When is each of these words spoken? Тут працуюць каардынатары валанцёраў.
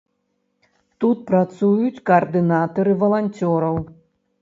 Тут 1.05 1.17
працуюць 1.29 2.03
каардынатары 2.11 2.91
валанцёраў. 3.07 3.75